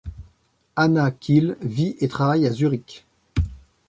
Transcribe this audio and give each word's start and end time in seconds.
Anna 0.75 1.11
Keel 1.11 1.57
vit 1.61 1.95
et 1.99 2.07
travaille 2.07 2.47
à 2.47 2.51
Zurich. 2.51 3.05